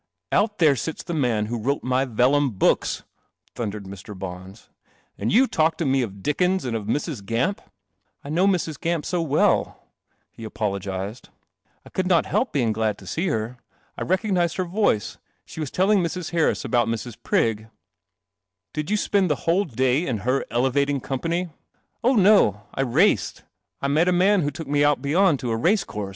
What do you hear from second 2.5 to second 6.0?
books!' thundered Mr. Bons, "and you talk to